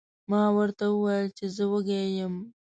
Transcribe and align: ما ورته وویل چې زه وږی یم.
ما 0.29 0.43
ورته 0.57 0.83
وویل 0.89 1.27
چې 1.37 1.45
زه 1.55 1.63
وږی 1.71 2.01
یم. 2.17 2.35